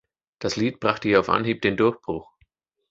[0.39, 2.31] Das Lied brachte ihr auf Anhieb den Durchbruch.